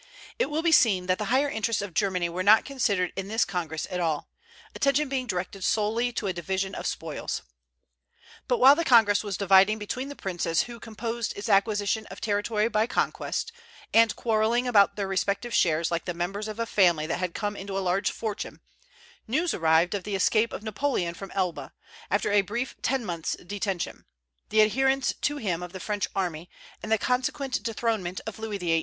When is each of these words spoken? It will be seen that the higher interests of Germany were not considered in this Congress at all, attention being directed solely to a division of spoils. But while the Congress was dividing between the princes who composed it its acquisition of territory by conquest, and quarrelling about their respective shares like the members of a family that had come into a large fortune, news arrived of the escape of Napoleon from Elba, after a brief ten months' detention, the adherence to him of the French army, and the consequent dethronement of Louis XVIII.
It 0.39 0.49
will 0.49 0.63
be 0.63 0.71
seen 0.71 1.05
that 1.05 1.19
the 1.19 1.25
higher 1.25 1.47
interests 1.47 1.79
of 1.83 1.93
Germany 1.93 2.27
were 2.27 2.41
not 2.41 2.65
considered 2.65 3.13
in 3.15 3.27
this 3.27 3.45
Congress 3.45 3.85
at 3.91 3.99
all, 3.99 4.31
attention 4.73 5.09
being 5.09 5.27
directed 5.27 5.63
solely 5.63 6.11
to 6.13 6.25
a 6.25 6.33
division 6.33 6.73
of 6.73 6.87
spoils. 6.87 7.43
But 8.47 8.57
while 8.57 8.73
the 8.75 8.83
Congress 8.83 9.23
was 9.23 9.37
dividing 9.37 9.77
between 9.77 10.09
the 10.09 10.15
princes 10.15 10.63
who 10.63 10.79
composed 10.79 11.33
it 11.33 11.37
its 11.37 11.49
acquisition 11.49 12.07
of 12.07 12.19
territory 12.19 12.67
by 12.67 12.87
conquest, 12.87 13.51
and 13.93 14.15
quarrelling 14.15 14.67
about 14.67 14.95
their 14.95 15.07
respective 15.07 15.53
shares 15.53 15.91
like 15.91 16.05
the 16.05 16.15
members 16.15 16.47
of 16.47 16.57
a 16.57 16.65
family 16.65 17.05
that 17.05 17.19
had 17.19 17.35
come 17.35 17.55
into 17.55 17.77
a 17.77 17.87
large 17.87 18.09
fortune, 18.09 18.59
news 19.27 19.53
arrived 19.53 19.93
of 19.93 20.03
the 20.03 20.15
escape 20.15 20.51
of 20.51 20.63
Napoleon 20.63 21.13
from 21.13 21.29
Elba, 21.35 21.73
after 22.09 22.31
a 22.31 22.41
brief 22.41 22.73
ten 22.81 23.05
months' 23.05 23.35
detention, 23.35 24.05
the 24.49 24.61
adherence 24.61 25.13
to 25.21 25.37
him 25.37 25.61
of 25.61 25.73
the 25.73 25.79
French 25.79 26.07
army, 26.15 26.49
and 26.81 26.91
the 26.91 26.97
consequent 26.97 27.61
dethronement 27.61 28.19
of 28.25 28.39
Louis 28.39 28.57
XVIII. 28.57 28.79